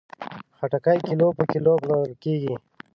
خټکی 0.57 0.97
کیلو 1.07 1.27
په 1.37 1.43
کیلو 1.51 1.71
پلورل 1.81 2.13
کېږي. 2.23 2.53